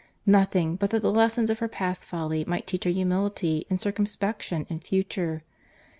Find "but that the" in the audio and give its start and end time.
0.77-1.11